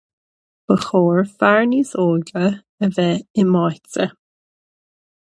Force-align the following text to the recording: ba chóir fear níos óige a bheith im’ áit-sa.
ba 0.71 0.77
chóir 0.85 1.27
fear 1.41 1.61
níos 1.75 1.93
óige 2.05 2.49
a 2.51 2.93
bheith 2.99 3.45
im’ 3.47 3.55
áit-sa. 3.65 4.13